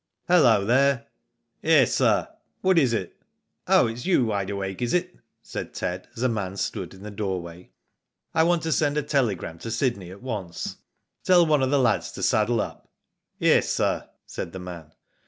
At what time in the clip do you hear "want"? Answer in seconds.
8.41-8.63